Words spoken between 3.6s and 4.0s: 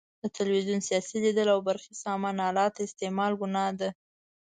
ده.